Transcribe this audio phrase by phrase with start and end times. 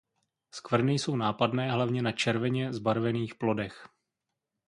[0.51, 3.87] Skvrny jsou nápadné hlavně na červeně zbarvených plodech.